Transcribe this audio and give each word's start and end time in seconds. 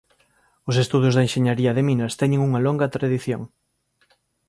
Os 0.69 0.75
estudos 0.83 1.13
de 1.15 1.23
enxeñaría 1.25 1.75
de 1.77 1.83
minas 1.89 2.17
teñen 2.21 2.43
unha 2.47 2.63
longa 2.65 2.91
tradición. 2.95 3.41